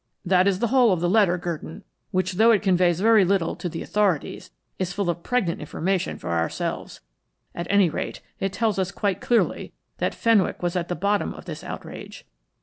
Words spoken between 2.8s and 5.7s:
very little to the authorities, is full of pregnant